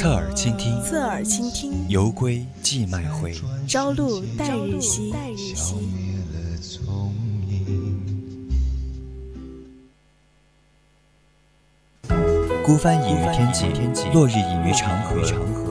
[0.00, 3.34] 侧耳倾听，侧耳倾听，游归寄麦回，
[3.66, 5.12] 朝露待日晞。
[12.64, 13.66] 孤帆隐于天际，
[14.14, 15.16] 落日隐于长河，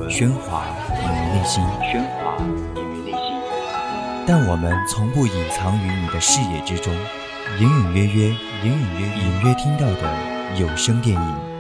[0.10, 2.38] 喧哗隐于内心，喧哗
[2.76, 3.22] 隐于内心。
[4.28, 6.94] 但我们从不隐藏于你的视野之中，
[7.62, 8.28] 隐隐约约，
[8.66, 11.57] 隐隐约隐约听到的有声电影。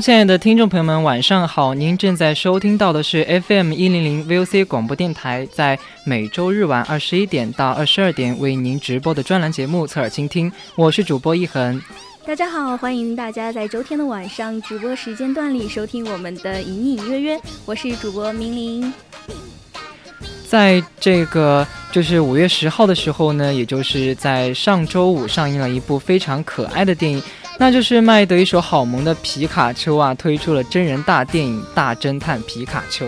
[0.00, 1.74] Hello，亲爱的听众朋友们，晚上好！
[1.74, 11.78] 您正在收听到的是 FM 一零零 VOC 广播电台，在每周日晚二十一点到二十二点为您直播的专栏节目《侧耳倾听》，我是主播一恒。
[12.24, 18.90] 大家好，欢迎大家在周天的晚上直播时间段里收听我们的隐隐约约，我是主播明玲。
[20.48, 27.22] 在这个就是五月十号的时候呢，也就是在上周五上映了一部非常可爱的电影。
[27.60, 33.04] 那就是卖得一手好萌的皮卡丘啊，推出了真人大电影《大侦探皮卡丘》。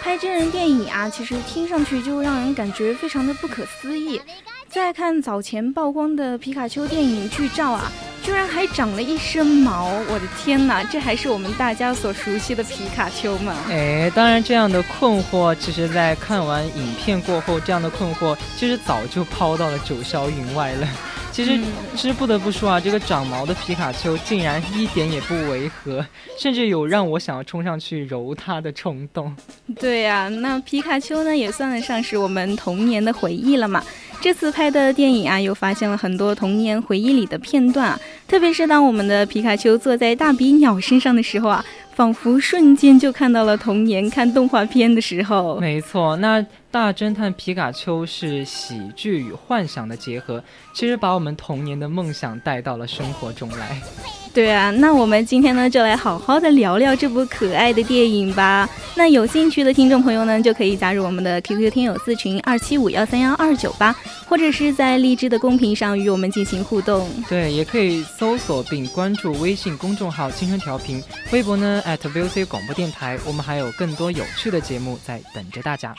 [0.00, 4.20] 拍真人电影啊，其实听上去就让人感觉非常的不可思议。
[4.68, 7.90] 再看早前曝光的皮卡丘电影剧照啊，
[8.22, 9.88] 居然还长了一身毛！
[10.08, 13.52] 我的天哪，这还是我们大家所熟悉的皮卡丘吗？
[13.68, 20.86] 哎，当然，这样的困惑，其实在看完影片过后，这样的困惑其实早就抛到了九霄云外了。
[21.32, 21.58] 其实，
[21.96, 26.04] 其实不得不说啊，这个长毛的皮卡丘竟然一点也不违和，
[26.38, 29.34] 甚至有让我想要冲上去揉它的冲动。
[29.80, 33.82] 对呀，那皮卡丘呢，也算得上是我们童年的回忆了嘛。
[34.20, 41.64] 这次拍的电影啊，又发现了很多童年回忆里的片段啊，特别是当我们的皮卡丘坐在大鼻鸟身上的时候啊。
[41.94, 45.60] 仿佛瞬间就看到了童年看动画片的时候。
[45.60, 50.42] 没错，那大侦探皮卡丘是喜剧与幻想的结合，
[50.74, 53.78] 其实把我们童年的梦想带到了生活中来。
[54.32, 58.66] 对啊，那我们今天呢就来好好的聊聊这部可爱的电影吧。
[58.94, 63.94] 那有兴趣的听众朋友呢，就可以加入我们的 QQ 听友四群二七五幺三幺二九八，
[64.26, 67.06] 或者是在荔枝的公屏上与我们进行互动。
[67.28, 75.94] 对，也可以搜索并关注微信公众号“青春调频”，微博呢 @VOC 广播电台，我们还有更多有趣的节目在等着大家。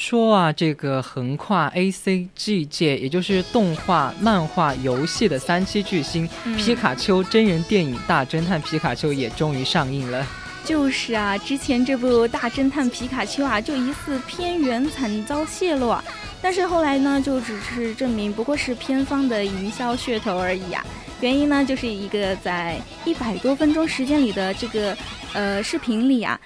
[0.00, 10.26] 说啊，这个横跨 A C G 界，也就是动画、漫画、游戏的三栖巨星皮卡丘真人电影《大侦探皮卡丘》也终于上映了。
[10.64, 16.02] 就是啊，之前这部《大侦探皮卡丘》啊，就疑似片源惨遭泄露啊，
[16.40, 20.82] 但是后来呢，就只是证明不过是片方的营销噱头而已啊。
[21.20, 24.96] 原因呢，就是一个在一百多分钟时间里的这个
[25.34, 26.40] 呃视频里啊。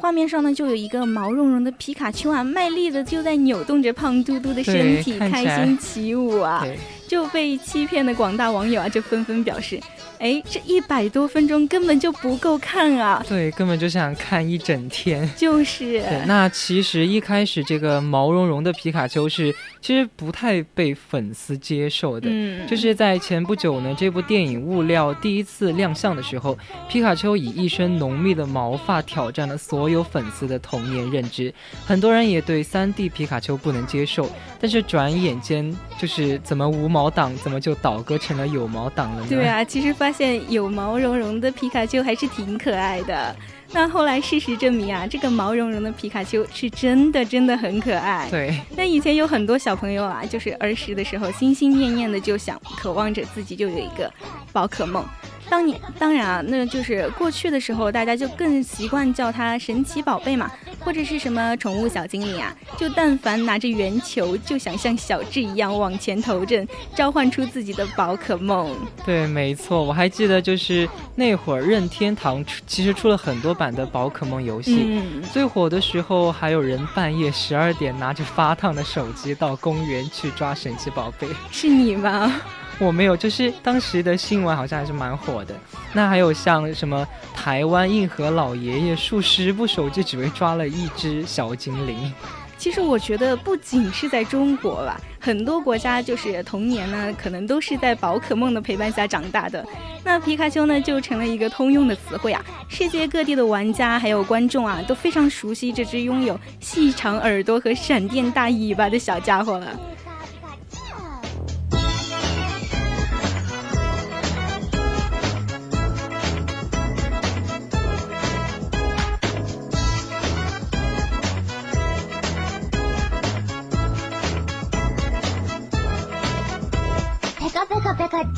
[0.00, 6.64] 画面上呢，就有一个毛茸茸的皮卡丘啊，卖力的就在扭动着胖嘟嘟的身体，开心起舞啊，
[7.08, 9.80] 就被欺骗的广大网友啊，就纷纷表示。
[10.18, 13.24] 哎，这一百多分钟根本就不够看啊！
[13.28, 15.28] 对，根本就想看一整天。
[15.36, 16.00] 就是。
[16.00, 22.28] 对，那其实一开始这个毛茸茸的皮卡丘是其实不太被粉丝接受的。
[22.30, 22.66] 嗯。
[22.66, 31.52] 就是在前不久呢，这部电影物料第一次亮相的时候，皮卡丘以一身浓密的毛发挑战了所有粉丝的童年认知，
[31.86, 34.28] 很多人也对三 D 皮卡丘不能接受。
[34.60, 39.26] 但是转眼间，就是怎么无毛党怎么就倒戈成了有毛党了呢？
[39.28, 43.34] 对啊，其实发现有毛茸茸的皮卡丘还是挺可爱的。
[43.70, 48.26] 那后来事实证明啊，这个毛茸茸的皮卡丘是真的真的很可爱。
[48.30, 54.10] 对，那以前有很多小朋友啊，就是儿时的时候心心念念的就想，渴望着自己就有一个
[54.52, 55.04] 宝可梦。
[55.50, 62.54] 当年当然啊，那就是过去的时候，大家就更习惯叫它神奇宝贝嘛，或者是什么宠物小精灵啊。
[62.76, 68.76] 就但凡拿着圆球，就想像小智一样往前投掷，召唤出自己的宝可梦。
[69.04, 75.00] 对，没错，我还记得就是那会儿任天堂其实出了很多版的宝可梦游戏，
[75.32, 81.28] 最火的时候还有人半夜十二点拿着发烫的手机到公园去抓神奇宝贝。
[81.50, 82.40] 是你吗？
[82.86, 85.54] 我没有，就是当时的新闻好像还是蛮火的。
[85.92, 92.12] 那还有像什么台湾硬核老爷爷数十部手机只为抓了一只小精灵。
[92.56, 99.64] 其实我觉得不仅是在中国吧，很多国家就是童年呢，可能都是在宝可梦的陪伴下长大的。
[100.02, 102.44] 那皮卡丘呢，就成了一个通用的词汇啊。
[102.68, 109.78] 世界各地的玩家还有观众啊，都非常熟悉这只拥有细长耳朵和闪电大尾巴的小家伙了。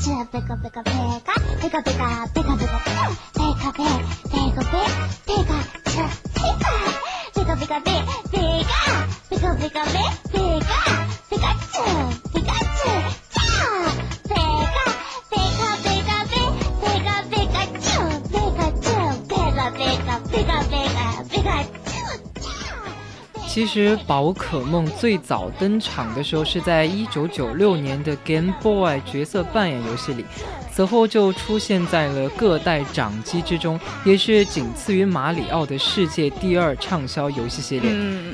[0.00, 0.88] ュペコペコペカペ
[1.20, 3.92] カペカペカペカペカペカペペ
[4.24, 5.52] ペコペペペカ
[5.84, 6.48] チュペ
[7.44, 7.92] カペカペカペ
[8.32, 8.80] ペカ
[9.28, 10.00] ペカペカペ
[10.32, 10.80] ペカ
[11.28, 11.92] ペカチュ
[12.32, 13.04] ペカチュペカチュ
[14.24, 14.80] ペカ
[15.26, 16.40] ペカペ
[16.86, 20.19] カペカチュペカチュペカペカペカペカ
[23.53, 30.23] 其实宝可梦最早登场的时候是在一九九六年的 Game Boy 角色扮演游戏里。
[30.73, 37.91] 此后就出现在了各代掌机之中，也是仅次于马里奥的世界第二畅销游戏系列。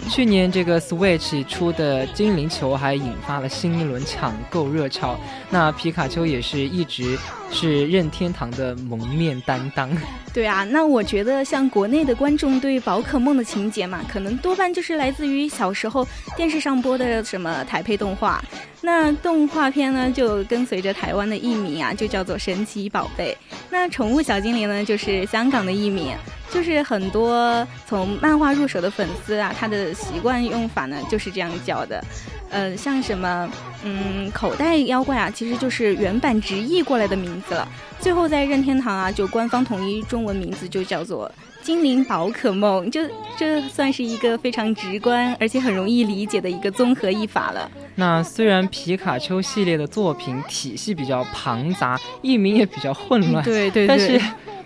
[0.10, 5.20] 去年这个 Switch 出的精灵球还引发了新一轮抢购热潮。
[5.50, 7.18] 那皮卡丘也是一直
[7.52, 9.90] 是任天堂的蒙面担当。
[10.34, 18.44] 对啊，那我觉得像国内的观众对宝可梦的情节嘛，可能多半就是来自于小时候电视上播的什么台配动画。
[18.82, 23.36] 那动画片呢，就跟随着台湾的译名啊，就叫做《神奇宝贝》。
[23.70, 26.16] 那宠物小精灵呢，就是香港的译名，
[26.52, 32.04] 就是很多从漫画入手的粉丝啊，他的习惯用法呢，就是这样叫的。
[32.50, 33.50] 呃，像什么，
[33.84, 37.68] 嗯，口袋妖怪啊，其实就是原版直译过来的名字了。
[38.00, 41.30] 最后在任天堂啊，就官方统一中文名字就叫做。
[41.68, 43.02] 精灵宝可梦，就
[43.38, 47.70] 这算是一个非常直观而且很容易理解的一个综合译法了。
[47.96, 54.18] 那虽然皮卡丘系列的作品体系比较庞杂，译名也比较混乱，对对对，但是。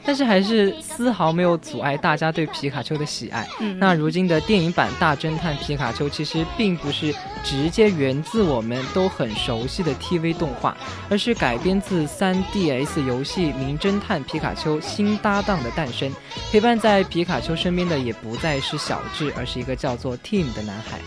[0.06, 3.48] 但是还是丝毫没有阻碍大家对皮卡丘的喜爱。
[3.60, 7.14] 嗯那如今的电影版《大侦探皮卡丘》其实并不是
[7.44, 10.76] 直接源自我们都很熟悉的 TV 动画，
[11.10, 16.10] 而是改编自 3DS 游戏《名侦探皮卡丘：新搭档的诞生》。
[16.52, 21.00] 陪伴在皮卡丘身边的也不再是小智，而是一个叫做 Tim 的男孩。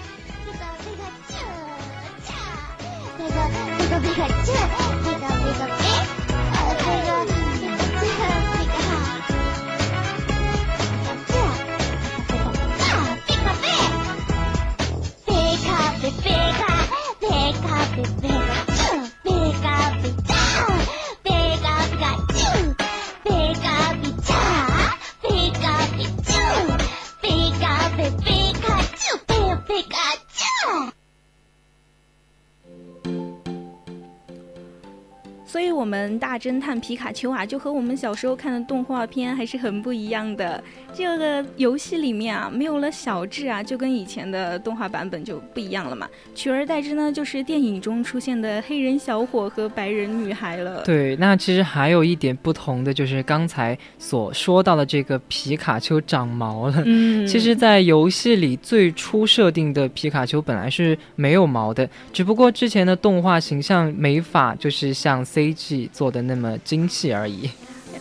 [35.72, 40.62] 我们大侦探皮卡丘啊，就和我们小时候看的动画片还是很不一样的。
[40.92, 46.08] 这个游戏里面啊，没有了小智啊，就跟以前的动画版本就不一样了嘛。
[46.34, 50.82] 取而代之呢，就是电影中出现的黑人小伙和白人女孩了。
[50.84, 56.82] 对，那其实还有一点不同的，就是刚才所说到的这个皮卡丘长毛了。
[56.86, 65.88] 嗯，其实，在游戏里最初设定的皮卡丘本来是没有毛的，只不过之前的动画形象没法就是像 CG。
[65.92, 67.50] 做的那么精细而已。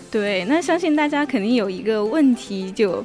[0.10, 3.04] 对，那相信大家肯定有一个问题就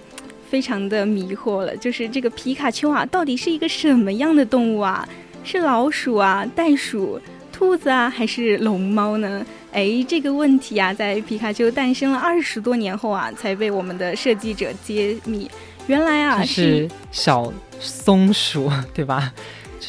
[0.51, 5.09] 非常的迷惑了，就是这个皮卡丘啊，到底是一个什么样的动物啊？
[5.45, 7.19] 是老鼠啊、袋鼠、
[7.53, 9.45] 兔子啊，还是龙猫呢？
[9.73, 15.51] 哎，这个问题啊，在皮卡丘诞生了二十多年后啊，才被我们的设计者揭秘。
[15.87, 19.33] 原来啊，是小松鼠，对吧？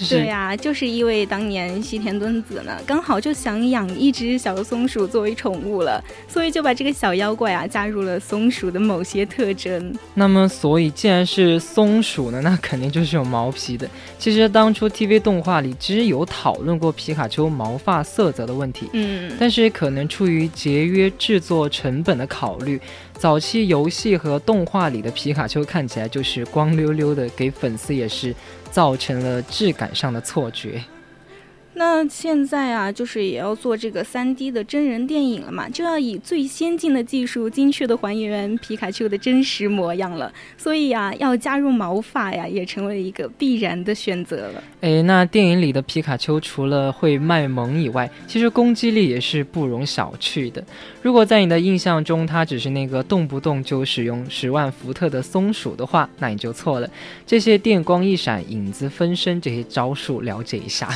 [0.09, 9.93] 对呀，就是因为当年西田敦子呢，刚好就想养一只小松鼠作为宠物了，所以就把这个小妖怪啊加入了松鼠的某些特征。
[10.13, 13.89] 那么，所以既然是松鼠呢，那肯定就是有毛皮的。
[14.17, 22.79] 其实当初 TV 动画里其实有讨论过皮卡丘毛发色泽的问题，嗯，但是可能出于节约制作成本的考虑。
[23.17, 28.33] 早期游戏和动画里的皮卡丘看起来就是光溜溜的，给粉丝也是
[28.71, 30.83] 造成了质感上的错觉。
[31.79, 40.29] 那现在啊，就是也要做这个三 D 的真人电影了嘛，就要以最先进的技术，精确的还原皮卡丘的真实模样了。
[40.57, 44.61] 所以啊，要加入毛发呀，也成为一个必然的选择了。
[44.81, 50.61] 哎，那电影里的皮卡丘除了会卖萌以外，其实攻击力也是不容小觑的。
[51.01, 56.89] 如果在你的印象中，它只是那个动不动就使用十万伏特的松鼠的话，那你就错了。
[57.25, 60.89] 这些电光一闪、影子分身这些招数，了解一下。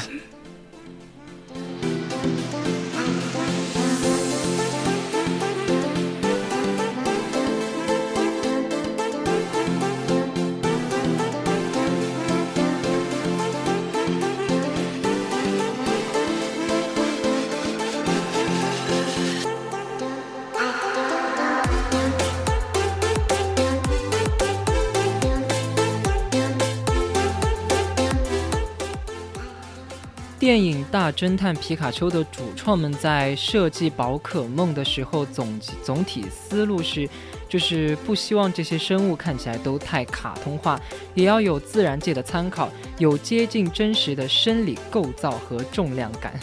[30.44, 37.08] 电影《大侦探皮卡丘》的主创们在设计宝可梦的时候，总总体思路是，
[37.48, 40.78] 就是不希望这些生物看起来都太卡通化，
[41.14, 46.34] 也要有自然界的参考，有接近真实的生理构造和重量感。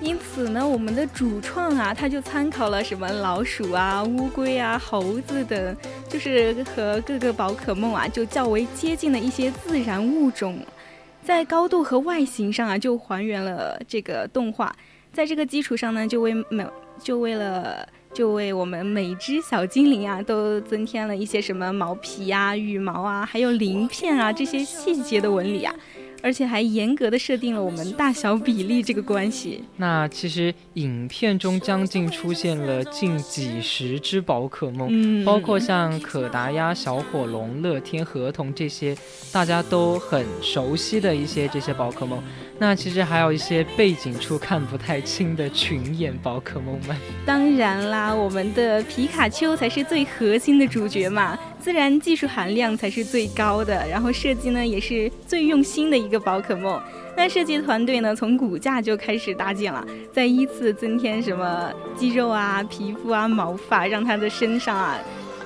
[0.00, 5.76] 因此呢，我们的主创啊，他就参考了什么老鼠啊、乌龟啊、猴子等，
[6.08, 10.58] 就是和各个宝可梦啊，就较为接近的一些自然物种。
[11.22, 14.74] 在高度和外形上啊，就还原了这个动画。
[15.12, 16.66] 在这个基础上呢，就为每
[16.98, 25.74] 就为了就为我们每只小精灵啊，都增添了一些什么毛皮啊、羽毛啊，还有鳞片啊这些细节的纹理啊。
[26.22, 29.64] 而且还严格的设定了我们大小比例这个关系。
[29.76, 38.96] 那其实影片中将近出现了近几十只宝可梦，嗯，包括像可达鸭、小火龙、乐天、河童这些
[39.32, 42.22] 大家都很熟悉的一些这些宝可梦。
[42.58, 46.96] 那其实还有一些背景处看不太清的群演宝可梦们。
[47.26, 51.36] 当然啦，我们的皮卡丘才是最核心的主角嘛。
[51.62, 56.82] 自然技术含量才是最高的，然后设计呢也是最用心的一个宝可梦。
[57.16, 64.98] 那设计团队呢从骨架就开始搭建了，再依次增添什么肌肉啊、皮肤啊、毛发，让它的身上啊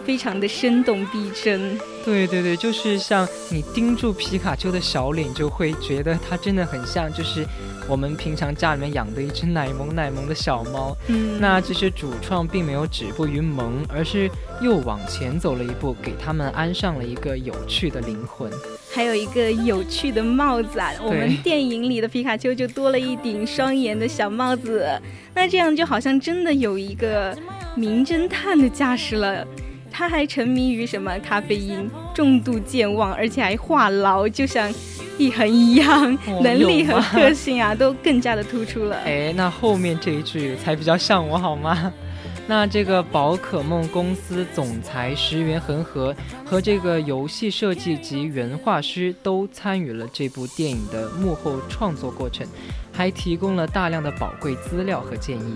[0.07, 1.77] 非常的生动逼真。
[2.05, 7.45] 对对对，就是像你盯住皮卡丘的小脸，就会觉得它真的很像，就是。
[7.89, 14.29] 我们平常家里面养的一只奶萌奶萌的小猫，嗯，那其实主创并没有止步于萌，而是
[14.61, 18.51] 又往前走了一步，给他们安上了一个有趣的灵魂，
[18.93, 20.91] 还有一个有趣的帽子啊！
[21.01, 24.85] 我们电影里的皮卡丘就多了一顶双眼的小帽子，
[25.33, 27.39] 那这样就好像真的有一个
[27.77, 29.47] 名侦探的架势了。
[29.91, 34.73] 他还沉迷于什么咖啡因，重度健忘，而且还话痨，就像。
[35.19, 38.99] 一恒一样，能力和个性啊，都更加的突出了。
[38.99, 41.91] 哎，那后面这一句才比较像我好吗？
[42.47, 46.15] 那这个宝可梦公司总裁石原恒和
[46.45, 52.47] 和这个游戏设计及原画师都参与了这部电影的幕后创作过程，
[52.93, 55.55] 还提供了大量的宝贵资料和建议。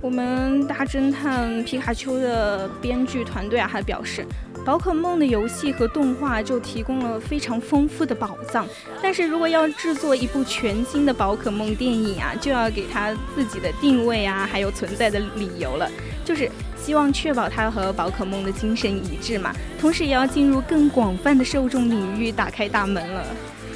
[0.00, 4.24] 我们大侦探皮卡丘的编剧团队啊，还表示。
[4.62, 8.66] 宝可梦的游戏和动画就提供了非常丰富的宝藏，
[9.02, 15.90] 但是如果要制作一部全新的宝可梦电影啊，就要给它自己的定位啊，还有存在的理由了，
[16.26, 23.24] 就是希望确保它和宝可梦的精神一致嘛，同时也要进入更广泛的受众领域，打开大门了。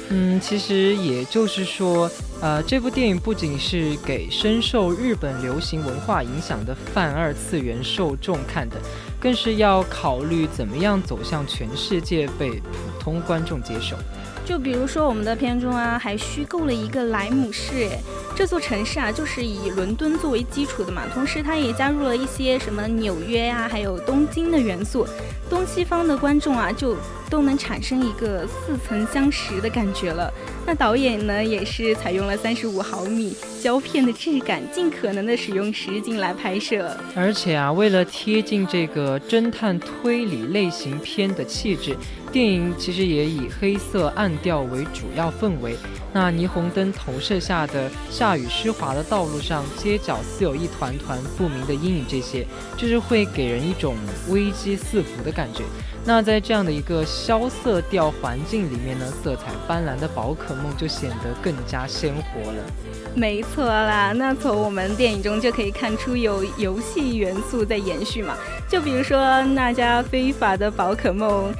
[0.09, 2.09] 嗯，其实也就是说，
[2.41, 8.75] 呃，这部电影不仅是给深受日本流行文化影响的泛二次元受众看的。
[9.19, 12.61] 更是要考虑怎么样走向全世界，被普
[12.99, 13.95] 通观众接受。
[14.45, 17.89] 就比如说我们的片中啊，还虚构了一个莱姆市，
[18.35, 21.01] 这座城市啊，就是以伦敦作为基础的嘛。
[21.11, 25.07] 同时，它也加入了一些什么纽约呀，还有东京的元素。
[25.49, 26.95] 东西方的观众啊，就
[27.35, 30.33] 都能产生一个似曾相识的感觉了。
[30.65, 36.95] 那导演呢，也是采用了三十五毫米胶片的质感，尽可能的使用实景来拍摄。
[37.13, 41.93] 而且啊，为了贴近这个侦探推理类型片的气质，
[42.31, 45.75] 电影其实也以黑色暗调为主要氛围。
[46.13, 53.97] 那霓虹灯投射下的下雨湿滑的道路上，街角似有一团团不明的阴影，这些就是会给人一种
[54.29, 55.63] 危机四伏的感觉。
[56.07, 62.63] 那在这样的一个萧色调环境里面呢，色彩斑斓的宝可梦就显得更加鲜活了。
[63.15, 68.37] 没错啦，那从我们电影中就可以看出有游戏元素在延续嘛。
[68.69, 71.51] 就比如说那家非法的宝可梦，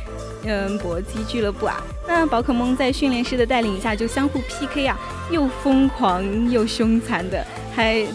[0.44, 5.00] 嗯，搏击俱乐部啊，那宝可梦在训练师的带领下就相互 PK 啊，
[5.32, 8.06] 又疯狂又凶残的，还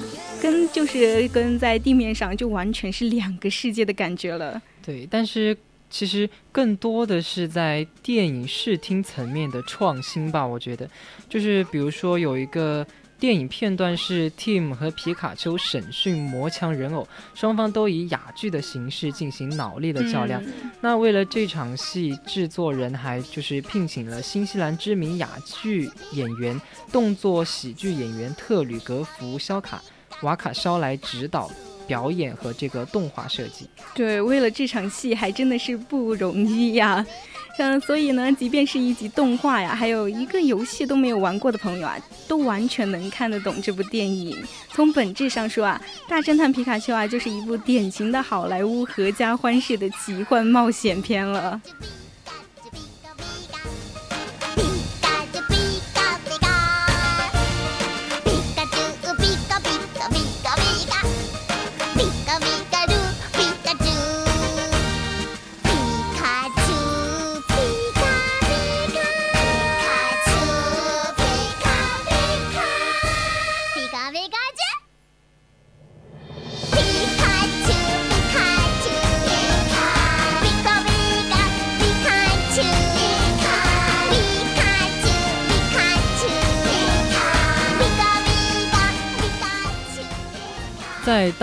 [0.40, 4.62] 跟就是跟在地面上就完全是两个世界的感觉了。
[4.80, 5.56] 对，但是。
[5.90, 10.88] 其实更多的是在电影视听层面的创新吧，我觉得，
[11.28, 12.86] 就是比如说有一个
[13.18, 20.42] 电影片段是 Tim 和皮卡丘审讯魔强人偶，双方都以哑剧的形式进行脑力的较量。
[20.80, 26.58] 那为了这场戏，制作人还就是聘请了新西兰知名哑剧演员、
[26.90, 29.82] 动作喜剧演员特吕格福肖卡
[30.22, 31.50] 瓦卡肖来指导。
[31.90, 37.04] 表演和这个动画设计，对，为了这场戏还真的是不容易呀。
[37.58, 44.38] 嗯，所以呢，即便是一集动画呀，还有一个游戏都没有玩过的朋友啊，都完全能看得懂这部电影。
[44.70, 51.60] 从本质上说啊，《大侦探皮卡丘》啊，就是一部典型的好莱坞合家欢式的奇幻冒险片了。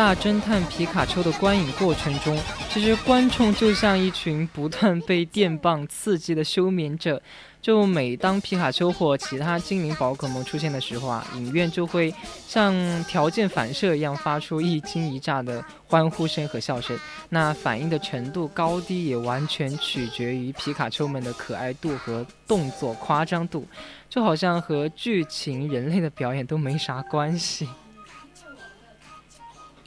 [0.07, 7.21] 大侦探皮卡丘的观影过程中，其实观众就像一群不断被电棒刺激的休眠者。
[7.61, 12.13] 就每当皮卡丘或其他精灵宝可梦出现的时候啊，影院就会
[12.47, 12.73] 像
[13.03, 16.97] 条件反射一样发出一惊一乍的欢呼声和笑声。
[17.27, 23.67] 那反应的程度高低也完全取决于皮卡丘们的可爱度和动作夸张度，
[24.09, 27.67] 就好像和剧情、人类的表演都没啥关系。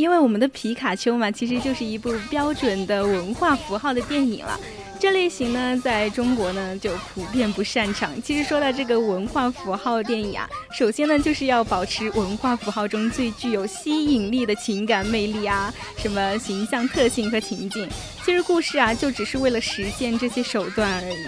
[0.01, 4.59] 因为我们的皮卡丘嘛，其实就是一部标准的文化符号的电影了。
[4.99, 8.11] 这类型呢，在中国呢就普遍不擅长。
[8.23, 17.87] 其实说到这个文化符号电影啊，首先呢就是要保持文化符号中最具有吸引力的情感魅力啊，什么形象特性和情境。
[18.25, 21.27] 其实故事啊，就只是为了实现这些手段而已。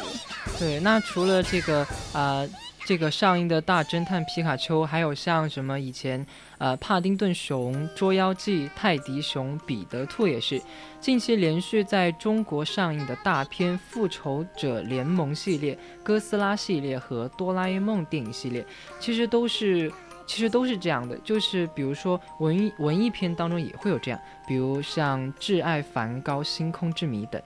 [0.59, 2.43] 对，那除了这个啊。
[2.85, 6.27] 这个上映的大侦探皮卡丘，还有像什么以前，
[6.59, 10.61] 呃，帕丁顿熊、捉妖记、泰迪熊、彼得兔也是，
[11.01, 18.67] 近期连续在中国上映的大片《复仇者联盟》系列、哥斯拉系列和哆啦 A 梦电影系列，
[18.99, 19.91] 其实都是，
[20.27, 27.41] 其实都是这样的，就是比如说文艺文艺片当中也会有这样，比如像《挚爱梵高星空之谜》等。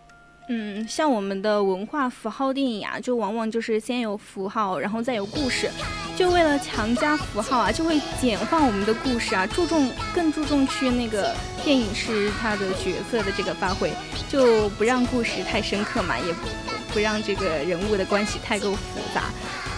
[0.49, 5.69] 嗯，像我们的文化符号电影啊，就往往就是先有符号，然后再有故事。
[6.17, 13.93] 就为了强加符号啊，就会简化我们的故事啊，注重更注重去那个电影是他的角色的这个发挥，
[14.29, 16.49] 就不让故事太深刻嘛，也不
[16.95, 19.25] 不让这个人物的关系太够复杂。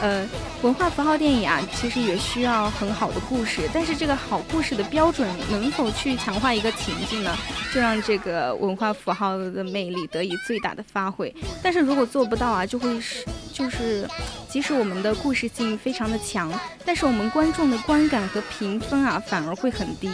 [0.01, 0.25] 呃，
[0.61, 7.37] 文化符号电影啊，其实也需要很好的故事，但是这个好故事的标准能否去强化一个情境呢？
[7.73, 11.33] 就让这个文化符号的魅力得以最大的发挥。
[11.63, 14.09] 但是如果做不到啊，就会是就是，
[14.49, 16.53] 即使我们的故事性非常的强，
[16.85, 20.11] 但是我们观众的观感和评分啊，反而会很低。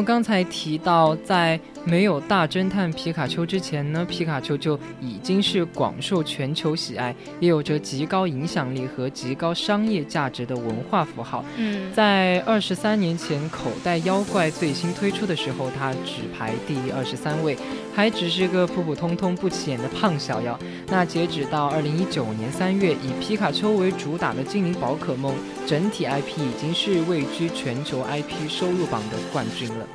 [0.00, 11.44] 们刚才提到，在没有大侦探皮卡丘之前呢，皮卡丘就已经是广受全球喜爱，也有着极高影响力和极高商业价值的文化符号。
[11.58, 17.54] 嗯，在二十三年前，口袋妖怪最新推出的时候，它只排第二十三位，
[17.94, 20.58] 还只是个普普通通不起眼的胖小妖。
[20.88, 25.34] 那截止到二零一九年三月，以皮卡丘为主打的精灵宝可梦
[25.66, 29.86] 整体 IP 已经是位居全球 IP 收入榜的冠军了。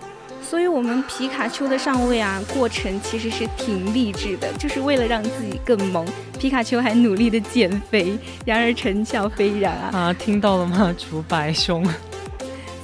[0.42, 6.06] 所以，我们皮卡丘的上位啊，过程其实是挺励志的，就是为了让自己更萌。
[6.38, 9.90] 皮卡丘还努力的减肥，然而成效斐然啊！
[9.92, 11.84] 啊，听到了吗，竹白兄？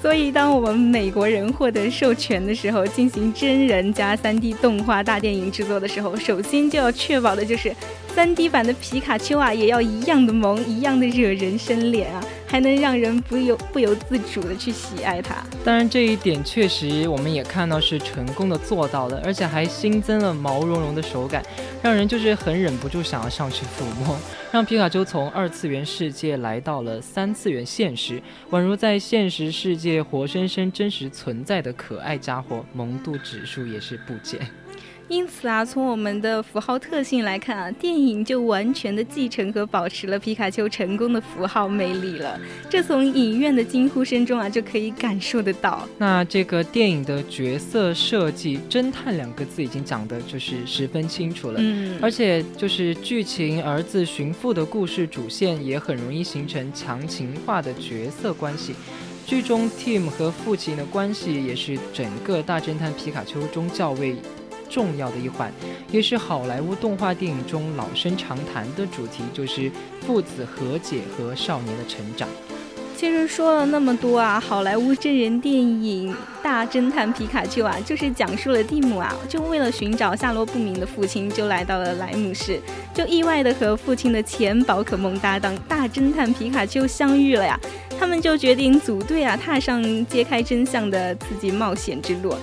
[0.02, 7.74] 所以，当我们美国人获得授权的时候，进行真人加 3D 动画大电影制作的时候，首先就要确保的就是。
[8.14, 15.42] 三 D 版的皮卡丘啊，也要一样的萌，一样的惹人生怜啊，还能让人不由不由自主的去喜爱它。
[15.64, 21.42] 当然，这一点确实我们也看到是成功的做到了，而且还新增了毛茸茸的手感，
[21.82, 24.20] 让人就是很忍不住想要上去抚摸，
[24.52, 34.42] 让皮卡丘从二次元世界来到了三次元现实，宛如在现实世界活生生真实存在的可爱家伙，萌度指数也是不减。
[35.12, 42.39] 因此啊，从我们的符号特性来看啊，电影就完全的继承和保持了皮卡丘成功的符号魅力了。
[42.69, 45.86] 这从影院的惊呼声中啊，就可以感受得到。
[45.97, 51.60] 那这个电影的角色设计，侦探两个字已经讲的就是十分清楚了。
[51.62, 58.74] 嗯，而且就是剧情儿子寻父的故事主线，也很容易形成强情化的角色关系。
[59.26, 64.15] 剧中 Tim 和父亲的关系，也是整个大侦探皮卡丘中较为。
[64.72, 65.52] 重要的一环，
[65.92, 69.70] 也是好莱坞动画电影中老生常谈的主题，就是
[70.08, 72.28] 父子和解和少年的成长。
[72.96, 82.60] 其实说了那么多啊，好莱坞真人电影《大侦探皮卡丘》啊，就是讲述了蒂姆啊，就为了寻找下落不明的父亲，就来到了莱姆市，
[82.94, 87.60] 就意外的和父亲的前宝可梦搭档大侦探皮卡丘相遇了呀。
[88.00, 92.36] 他们就决定组队啊，踏上揭开真相的刺激冒险之路。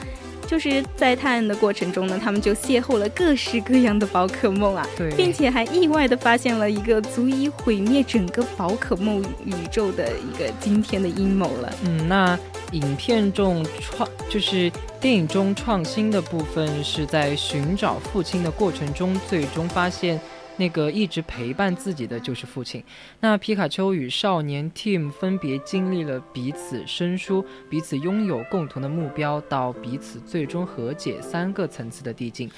[0.49, 11.71] 就是在探案的过程中呢，他们就邂逅了各式各样的宝可梦啊，并且还意外的发现了一个足以毁灭整个宝可梦宇宙的一个惊天的阴谋了。
[11.85, 12.39] 嗯，那
[12.73, 20.19] 影片中创就是电影中创新的部分是在寻找父亲的过程中，最终发现。
[20.59, 22.85] 那个一直陪伴自己的就是父亲。
[23.21, 32.51] 那皮卡丘与少年 Tim 分别经历了彼此生疏、彼此拥有共同的目标，到彼此最终和解三个层次的递进，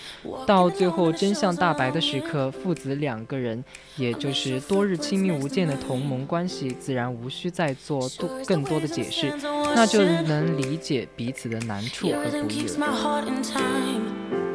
[0.47, 3.63] 到最后真相大白的时刻，父子两个人，
[3.97, 9.31] 也就是多日亲密无间的同盟关系，自然无需再做多更多的解释，
[9.75, 14.50] 那就能理解彼此的难处和不易了。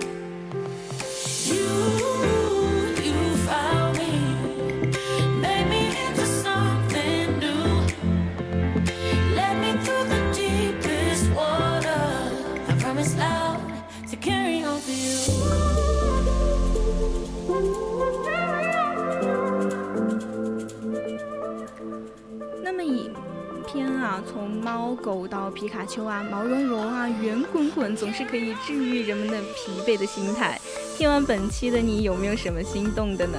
[24.31, 30.59] 从猫狗到皮卡丘啊，毛茸茸啊，圆滚滚，总是可以治愈人们的疲惫的心态。
[30.97, 33.37] 听完本期的你，有没有什么心动的呢？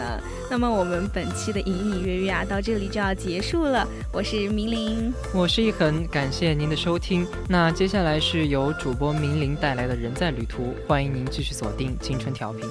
[0.50, 3.86] 那么我们本期的隐隐约约啊，到这里就要结束了。
[4.12, 7.26] 我是明玲，我是一恒，感谢您的收听。
[7.48, 12.68] 那接下来是由主播明玲带来的人在旅途，欢迎您继续锁定青春调频。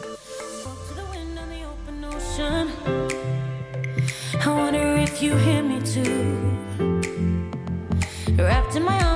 [0.95, 1.63] wrapped in my
[5.61, 6.94] arms with every moment.
[8.37, 9.14] wrapped in my arms.